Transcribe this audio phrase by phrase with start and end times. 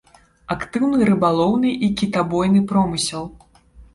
[0.53, 3.29] Актыўны рыбалоўны і кітабойным промысел.